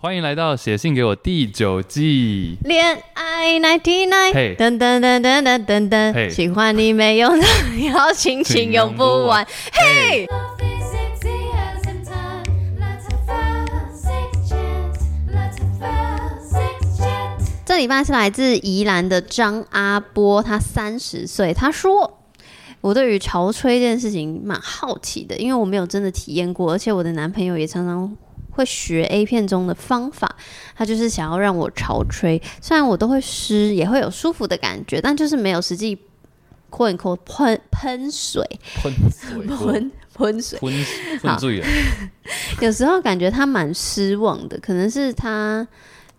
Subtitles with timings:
[0.00, 2.56] 欢迎来到写信给我第九季。
[2.62, 7.42] 恋爱 ninety nine，嘿，噔噔噔噔噔噔喜欢你没有的
[7.92, 10.24] 邀请，请用不完，嘿。
[17.66, 22.20] 这礼拜是来自宜兰的张阿波，他三十岁，他说
[22.80, 28.16] ：“我对于潮吹这件事情蛮好奇的，因为我没有真的体验过，而且我的男朋友也常常。”
[28.58, 30.36] 会学 A 片中的方法，
[30.74, 35.96] 他就是想要让我潮吹，虽然我都会湿，也会有舒服的感觉，但就是没有实际
[36.68, 38.42] ，quote unquote 喷喷水，
[38.82, 40.72] 喷水，喷喷水，喷
[41.22, 41.66] 喷醉了。
[42.60, 45.66] 有时候感觉他蛮失望的，可能是他。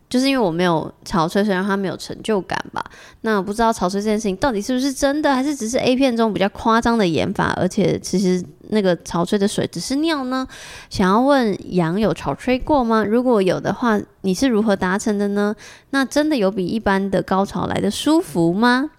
[0.09, 2.83] 就是因为我没有潮吹，所以让他没有成就感吧。
[3.21, 7.53] 那我不知道潮吹这件事情到底是不是真的，还是只是 A 片中比较夸张的演法？
[7.55, 10.47] 而且其实那个潮吹的水只是尿呢？
[10.89, 13.03] 想要问羊有潮吹过吗？
[13.03, 15.55] 如果有的话，你是如何达成的呢？
[15.91, 18.89] 那真的有比一般的高潮来的舒服吗？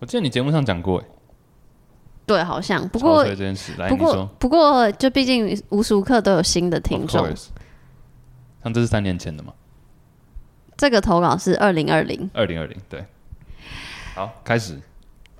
[0.00, 1.02] 我记得你节目上讲过，
[2.26, 2.86] 对，好像。
[2.90, 7.26] 不过这件事，来，不过不过，就毕竟无时无刻都有新的听众。
[8.62, 9.54] 像这是三年前的吗？
[10.76, 13.04] 这个投稿是二零二零，二零二零，对，
[14.14, 14.78] 好，开始，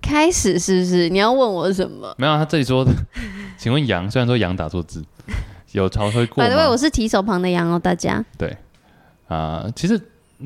[0.01, 1.09] 开始是不是？
[1.09, 2.15] 你要问我什么？
[2.19, 2.93] 没有，他这里说的，
[3.59, 5.05] 请问羊，虽然说羊打错字，
[5.73, 6.51] 有潮吹过吗？
[6.51, 8.25] 因为我是提手旁的羊哦，大家。
[8.39, 8.51] 对，
[9.27, 9.99] 啊、呃，其实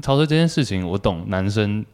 [0.03, 1.85] 潮吹这件事情，我懂男生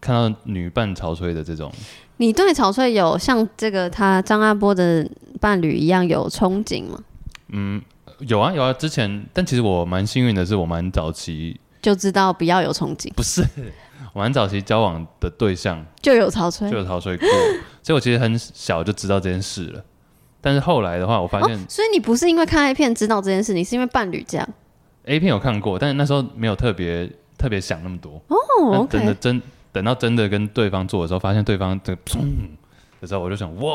[0.00, 1.70] 看到女伴潮吹的这种，
[2.16, 5.08] 你对潮吹有像这个他张阿波的
[5.40, 7.00] 伴侣一样有憧憬吗？
[7.48, 7.82] 嗯，
[8.20, 11.58] 有啊有啊，之前，但其实我蛮幸运的是，我蛮早期。
[11.80, 13.44] 就知道不要有憧憬，不是，
[14.12, 17.28] 我很早期交往的对象就有潮吹，就有潮吹过，
[17.82, 19.84] 所以我其实很小就知道这件事了。
[20.40, 24.48] 但是后来的话，我发现，哦、所以你不是因为看 A 片知道这件事，你是因为伴侣这样。
[25.04, 28.22] A 片有看过，但是那时候没有特别特别想那么多。
[28.28, 32.18] 哦，真的真等到真的跟对方做的时候，发现对方这个砰
[33.00, 33.74] 的时候，我就想，哇！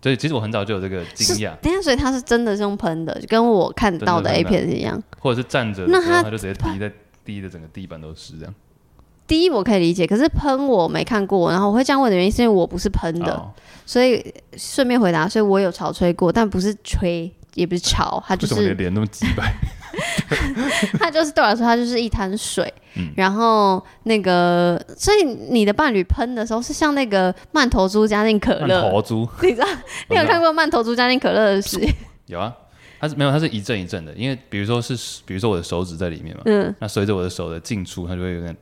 [0.00, 1.54] 所以其实我很早就有这个惊讶。
[1.62, 6.90] 等下，所以他是真的是用喷的，就跟我看到的 A 片是一样，或者是站着，那他他就直接滴在。
[7.24, 8.54] 滴的整个地板都是这样。
[9.26, 13.50] 第一我可以理解，可是喷我没看过，然后我会这样问的原因是因为我不是喷的，哦、
[13.86, 14.22] 所以
[14.56, 18.74] 顺便回答，所以我有潮吹过，但不是吹，也不是潮，它就是。
[18.74, 19.54] 脸那么直白？
[20.98, 22.72] 它就是对我来说，它就是一滩水。
[22.94, 28.82] 嗯、然后那个，所以你的伴侣喷的时候是像那个曼陀猪加进可乐。
[28.82, 29.66] 曼头猪， 你知道？
[30.10, 31.80] 你有看过曼陀猪加进可乐的事？
[32.26, 32.54] 有啊。
[33.02, 34.94] 它是没有，它是一阵一阵的，因为比如说是，
[35.26, 38.56] 比如说我的手指在里面嘛，嗯，那随着我的手的进出，它就会有点。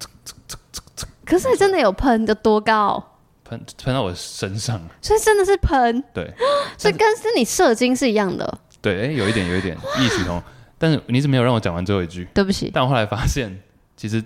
[1.26, 3.18] 可是真的有喷的多高？
[3.44, 6.32] 喷喷到我身上， 所以真的是喷，对，
[6.78, 8.58] 所以跟是你射精是一样的。
[8.80, 10.42] 对，哎、欸，有一点，有一点异曲同，
[10.78, 12.70] 但是你一直没有让我讲完最后一句，对不起。
[12.72, 13.60] 但我后来发现，
[13.94, 14.24] 其实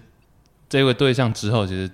[0.69, 1.91] 这位对象之后，其实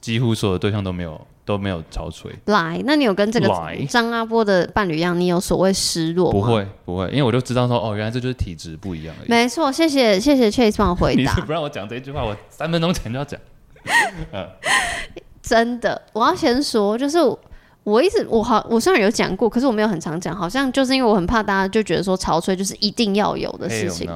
[0.00, 1.24] 几乎所有的对象都没有。
[1.44, 3.48] 都没有潮吹来，那你有跟这个
[3.88, 6.32] 张阿波的伴侣一样，你有所谓失落吗？
[6.32, 9.28] 不会，不会，因为我就知道说，哦，原来这就是体质不一样而已。
[9.28, 11.34] 没错，谢谢，谢谢 Chase 帮我回答。
[11.36, 13.40] 你不让我讲这一句话，我三分钟前就要讲。
[14.32, 14.48] 嗯、
[15.42, 17.18] 真的，我要先说，就是
[17.82, 24.08] 我一直我好，我虽然有讲过，可是我没有很常讲，好像就是因为我很怕大家就觉得说潮吹就是一定要有的事情。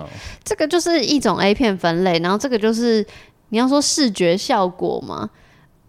[0.45, 3.05] 这个就是一种 A 片分类，然后这个就是
[3.49, 5.29] 你要说视觉效果吗？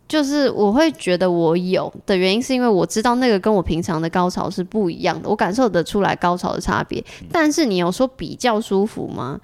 [0.08, 7.04] 就是我会觉得我有的原因，是因为我知道那个跟我平常的高潮是不一样的，我感受得出来高潮的差别。
[7.32, 9.40] 但是你有说比较舒服吗？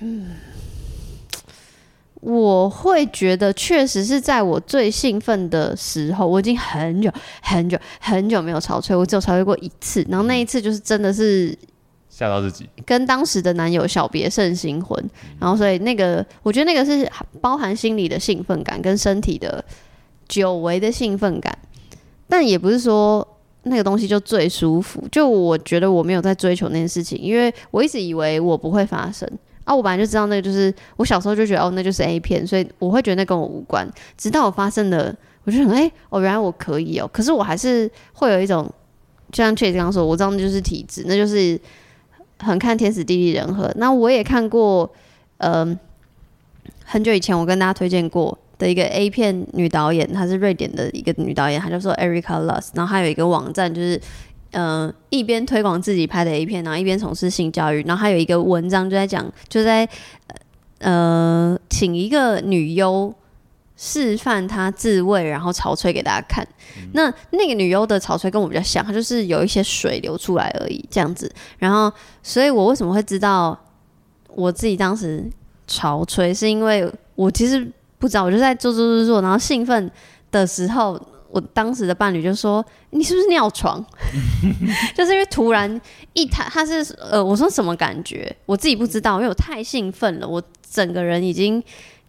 [0.00, 0.30] 嗯，
[2.14, 7.08] 我会觉得确实是在我最兴奋的时候，我已经很久
[7.42, 11.56] 很久很久没有潮吹，我只有潮吹过一次，然后那一次就是真的是。
[12.14, 15.02] 吓到自己，跟当时的男友小别胜新婚，
[15.40, 19.64] 然后所以那个，我觉得那个是包含心理的兴奋感跟身体的
[20.28, 21.56] 久违的兴奋感，
[22.28, 23.26] 但也不是说
[23.62, 25.02] 那个东西就最舒服。
[25.10, 29.26] 就我觉得我没有在追求那件事情，因为我一直以为我不会发生
[29.64, 33.90] 啊，我本来就知道那个就是我小时候就觉得哦，那就是 A 片，所以我会觉得那跟我无关。
[34.18, 38.70] 直到我发生的，我就想哎，哦，原来我可以哦，可是我还是会有一种，
[39.30, 41.58] 就像 Chase 刚刚说，我知道那就是体质，那就是。
[42.42, 43.72] 很看天时地利人和。
[43.76, 44.90] 那我也看过，
[45.38, 45.78] 嗯、呃，
[46.84, 52.70] 很久以前我跟大家推荐过的一个 A 片女导演，她是瑞典的一个女导演，她叫做 Erika Lust。
[52.74, 54.00] 然后她有一个网站，就是
[54.50, 57.82] 嗯、呃，一边推广自己拍的 A 片，然后一边从事性教育。
[57.86, 59.88] 然后还有一个文章就在讲，就在
[60.80, 63.14] 呃，请一个女优。
[63.84, 66.46] 示范他自慰，然后潮吹给大家看。
[66.76, 71.28] 嗯、那那个女优的潮吹跟我比较像，她就是有一些水流出来而已，这样子。
[71.58, 71.92] 然后，
[72.22, 73.58] 所以我为什么会知道？
[74.28, 75.28] 我自己当时
[75.66, 77.60] 潮吹，是因为我其实
[77.98, 79.90] 不知道，我就在做做做做，然后兴奋
[80.30, 83.84] 的时候，我当时的伴侣就说：“你是不是尿床？”
[84.94, 85.80] 就是因为突然
[86.12, 88.34] 一他，他是呃，我说什么感觉？
[88.46, 90.40] 我自己不知道，因为我太兴奋了，我
[90.70, 91.62] 整个人已经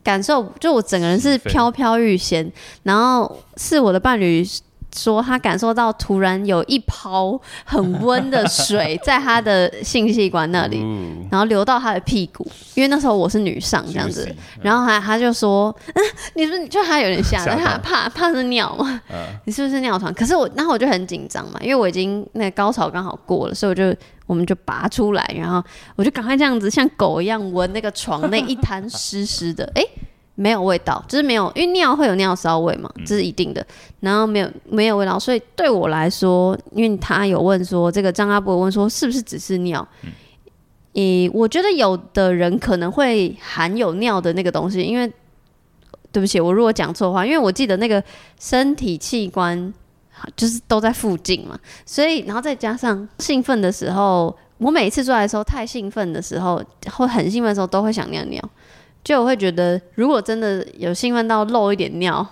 [0.04, 2.52] 感受，就我整个人是飘飘欲仙，
[2.84, 4.46] 然后是我的伴侣。
[4.96, 10.78] 说他感受到突然有一泡很温的水在他的性器官那里，
[11.32, 12.46] 然后流到他的屁股，
[12.76, 16.04] 因为那时候我是女上这样子，然后他他就说，嗯，
[16.36, 19.02] 你是就他有点吓，他怕怕是尿嘛，
[19.46, 20.14] 你是不是尿床？
[20.14, 23.96] 可是我然后我就很紧张嘛，因为我已经那个高潮刚好过了，所以我就
[24.28, 25.64] 我们就拔出来，然后
[25.96, 29.84] 我就赶快这样子像狗一样闻那个床那一滩湿湿的，哎。
[30.36, 33.62] 没有味道，就是没有，因为尿会有尿骚味嘛，这是一定的。
[33.62, 33.68] 嗯、
[34.00, 39.88] 然后没有没有味道，所以对我来说，因为他有问说，这个张阿伯问说是不是只是尿？
[40.02, 40.12] 嗯，
[40.94, 45.12] 诶，我觉得有的人可能会含有尿的那个东西，因为
[46.12, 48.04] 对不起，我如果讲错的话，因为我记得那个
[48.40, 49.72] 身体器官
[50.36, 56.60] 就是都在附近嘛，所以然后再加上兴奋的时候，我每一次出来的时候太兴奋的时候，
[56.92, 58.42] 会很兴奋的时候都会想尿尿。
[59.04, 62.26] 就我会觉得，如果真的有兴奋到漏一点尿，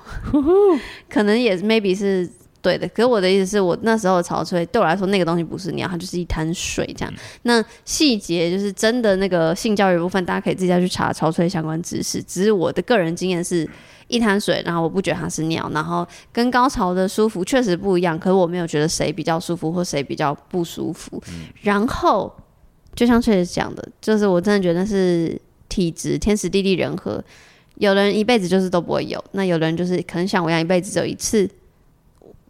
[1.09, 2.29] 可能也 maybe 是
[2.61, 2.87] 对的。
[2.87, 7.13] 可是我的意思是我那时候潮吹对我来说，那个东西不是尿，它就是一滩水这样。
[7.13, 12.23] 嗯、那细节就是真的那个性教育部分，大家可以自己再去查潮吹相关知识。
[12.23, 13.69] 只是我的个人经验是
[14.07, 18.17] 一滩水，然后我不觉得它是尿，然后跟高潮的舒服确实不一样。
[18.17, 21.21] 可是我没有觉得谁比较舒服或谁比较不舒服。
[21.27, 22.33] 嗯、然后
[22.95, 25.37] 就像确实讲的，就是我真的觉得是。
[25.71, 27.23] 体质天时地利人和，
[27.75, 31.49] 有人一辈子就是都不会有，那有人就是可能像我一样一辈子只有一次。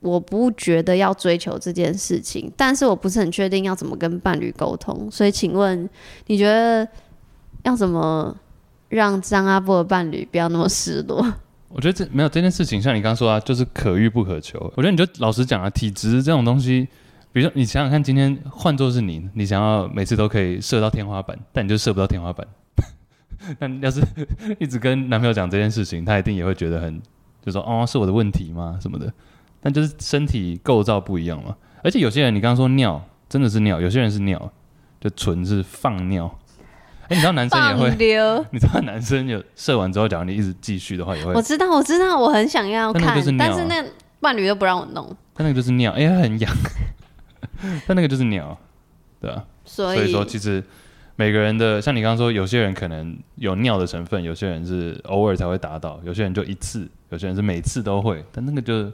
[0.02, 5.88] 我不觉得要追求这件事情，但是我不是很确定要怎么跟伴侣沟通，所以请问
[6.26, 6.88] 你觉得
[7.62, 8.36] 要怎么
[8.90, 11.24] 让张阿波的伴侣不要那么失落？
[11.70, 14.60] 我觉得这没有这件事情，像你刚刚说啊，就是可遇不可求。
[14.76, 16.88] 我觉得你就老实讲啊，体质这种东西，
[17.32, 22.48] 比如说你想想看，今天换作是你，你想要每次都可以射到天花板，但你就射不到天花板。
[23.60, 24.02] 但要是
[24.60, 27.02] 一直跟男朋友讲这件事情，他一定也会觉得很，
[27.44, 28.78] 就说哦，是我的问题吗？
[28.82, 29.12] 什么的。
[29.62, 31.56] 但就是身体构造不一样嘛。
[31.84, 34.52] 而且有些人，你刚刚说尿真的是尿，有些人是尿，
[35.00, 36.40] 就纯是放尿。
[37.04, 41.34] 哎、欸，你知道男生也会，流 你知道男生有射完之后，假如你一直继续的话，也会。
[41.34, 43.84] 我知道，我知道，我很想要看，但是，但是那
[44.20, 45.06] 伴侣又不让我弄。
[45.34, 46.52] 但那个就是尿，哎、欸，很痒。
[47.88, 48.58] 但那个就是尿，
[49.20, 49.46] 对吧、啊？
[49.66, 50.64] 所以，所以说其实。
[51.22, 58.92] 每个人的，像你刚刚说，有些人可能有尿的成分，有些人是偶尔才会达到，有些人就一次，有些人是每次都会，但那个就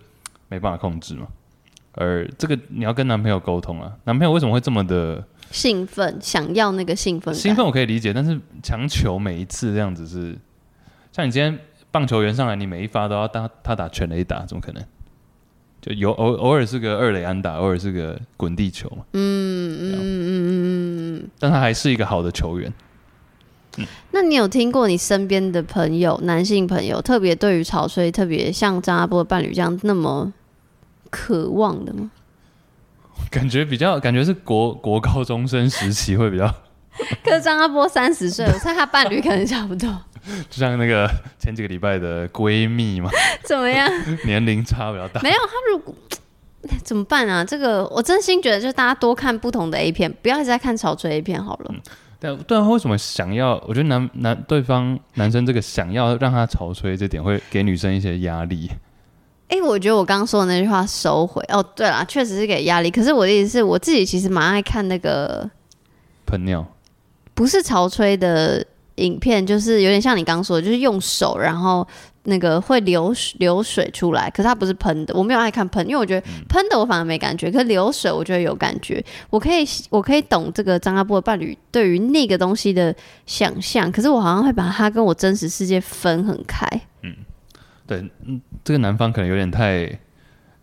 [0.50, 1.25] 没办法控制嘛。
[1.94, 7.33] 而这个你要跟男朋友沟通啊，男朋友为什么会这么的兴奋，想要那个兴奋？
[7.33, 10.38] 兴奋我可以理解，但是强求每一次这样子是，
[11.13, 11.57] 像你今天
[11.91, 14.83] 棒球员上来，你每一发都要打他打全垒打，怎么可能？
[15.79, 19.06] 就有偶偶尔是个二垒安打，偶尔是个滚地球嘛。
[19.13, 19.97] 嗯嗯嗯，
[21.39, 22.74] 但他还是一个好的球员。
[23.78, 30.34] 嗯、那你有听过你身边的朋友，男性朋友，特别对于潮吹，特别像张阿波的伴侣这样那么
[31.10, 32.10] 渴望的吗？
[33.30, 36.54] 感觉比较，感觉是国国高中生时期会比较。
[37.24, 39.88] 可是张阿波三十岁，我猜他伴侣可能差不多。
[40.50, 43.10] 就像那个前几个礼拜的闺蜜嘛，
[43.46, 43.88] 怎么样？
[44.25, 45.22] 年龄差比较大。
[45.22, 45.94] 没有，他如果
[46.83, 47.43] 怎么办啊？
[47.43, 51.65] 这个我真心觉得，就是大家多看不同的 A 片，不要一直在看潮吹 A 片好了。
[51.69, 51.81] 嗯、
[52.19, 53.62] 对对啊，为什么想要？
[53.67, 58.69] 我觉得男男对方男生这个想要让他潮吹这点，会给女生一些压力。
[59.50, 61.43] 哎、欸，我觉得我刚刚说的那句话收回。
[61.50, 62.91] 哦，对了，确实是给压力。
[62.91, 65.50] 可是我的意思是我自己其实蛮爱看那个
[66.25, 66.65] 喷尿，
[67.33, 68.65] 不是潮吹的。
[68.98, 71.88] 影片就是有点像你刚刚说的，就是用手，然后
[72.24, 75.13] 那个会流流水出来，可是它不是喷的。
[75.16, 79.04] 我没有爱看喷，因为我觉得喷的我反而没感觉，可是流水我觉得有感觉。
[79.30, 82.94] 我可以我可以懂这个张阿波的伴侣对于那个东西的
[83.25, 86.68] 想象，可是我好像会把它跟我真实世界分很开。
[87.04, 87.16] 嗯，
[87.86, 90.00] 对，嗯，这个男方可能有点太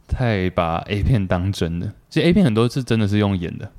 [0.06, 3.70] 太把 A 片当真的，其实 A 片很多是真的是用演的，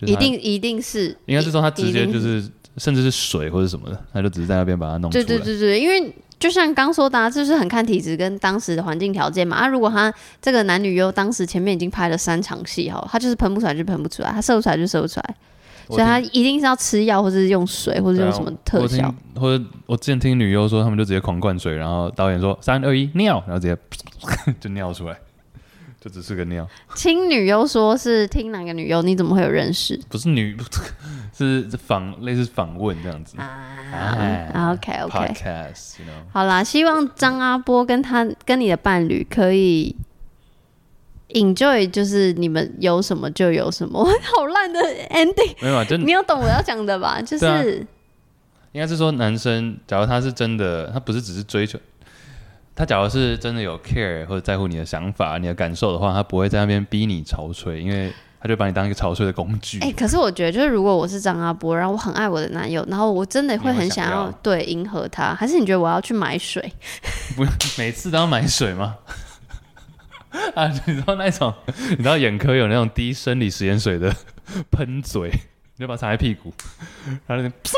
[0.00, 2.50] 一定一定是，应该是说他直接就是。
[2.76, 5.24] 甚至是水或者什么的，他就只是在那边把它弄出来。
[5.24, 9.56] 对对对对，因为就像刚说的，啊，就是很看体质跟当时的环境条件嘛。
[9.56, 15.34] 啊，如果他这个男女优当时前面已经拍了三场戏哈，他就是喷不出来就喷不出来，他射不出来就射不出来，
[15.88, 19.14] 所以他一定是要吃药或者是用水或者用什么特效。
[19.34, 23.76] 或者我之前听女优说，他们就直接狂灌水，然后导演说三二一尿，然后直接
[24.60, 25.18] 就尿出来。
[26.00, 26.66] 就只是个尿。
[26.94, 29.02] 听女优说是听哪个女优？
[29.02, 30.00] 你怎么会有认识？
[30.08, 30.56] 不是女，
[31.36, 34.72] 是访类似访问这样子啊。
[34.72, 35.18] OK OK。
[35.18, 36.24] Podcast, you know?
[36.32, 39.94] 好啦，希望张阿波跟他跟你的伴侣可以
[41.28, 44.02] enjoy，就是你们有什么就有什么。
[44.22, 44.80] 好烂的
[45.10, 45.54] ending。
[45.60, 47.20] 没有啊，就你有懂我要讲的吧？
[47.20, 47.62] 就是、啊、
[48.72, 51.78] 应该是说，男生假如他是真的，他不是只是追求。
[52.80, 58.10] 他假如是真的有 care 或者在乎你的想法、你的感受的话，他不会在那边逼你潮吹，因为
[58.40, 59.78] 他就把你当一个潮吹的工具。
[59.80, 66.72] 哎、欸，可是我觉得，就是如果我是张阿波，然后我很爱我的男友，然后我真的会很想要，要对迎合他，还是你觉得我要去买水？
[67.36, 67.44] 不，
[67.76, 68.96] 每次都要买水吗？
[70.54, 71.52] 啊，你知道那种，
[71.90, 74.10] 你知道眼科有那种滴生理食盐水的
[74.70, 75.30] 喷嘴，
[75.76, 76.50] 你就把它插在屁股，
[77.26, 77.74] 然后那边砰。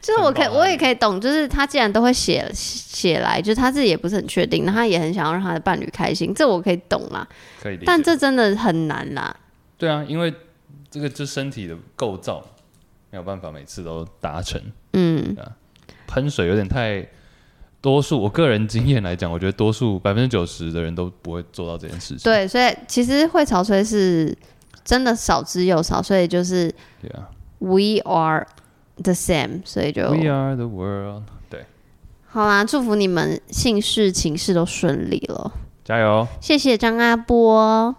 [0.00, 2.48] 就是我可以，我也可以懂，就是他既然都会写
[2.96, 7.28] 写来，就是他自己也不是很确定，那他也很想要让他的伴侣开心，这我可以懂啦。
[7.60, 9.36] 可以，但这真的很难啦。
[9.76, 10.32] 对啊，因为
[10.90, 12.42] 这个就身体的构造
[13.10, 14.58] 没有办法每次都达成。
[14.94, 15.36] 嗯，
[16.06, 17.06] 喷水有点太
[17.82, 22.24] 多数，我个人经验来讲，我觉得多数百分之九十的人都不会做到这件事情。
[22.24, 24.34] 对，所以其实会潮吹是
[24.84, 26.74] 真的少之又少，所以就是
[27.58, 28.46] ，We are。
[28.98, 31.24] The same，所以就 We are the world。
[32.36, 35.50] 对，好啦，祝福你们姓氏、情事都顺利了，
[35.82, 36.28] 加油！
[36.38, 37.96] 谢谢张阿波。